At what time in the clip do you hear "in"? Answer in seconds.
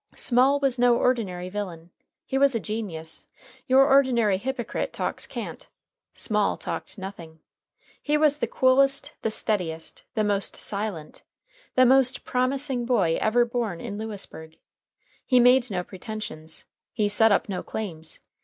13.79-13.99